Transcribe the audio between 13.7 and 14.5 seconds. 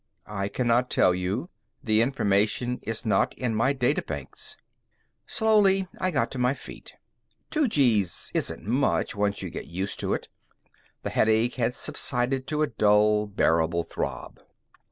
throb.